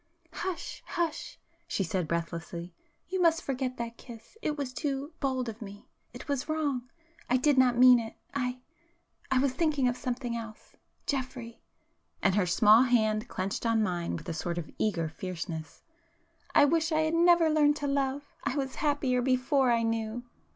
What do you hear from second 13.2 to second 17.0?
clenched on mine with a sort of eager fierceness—"I wish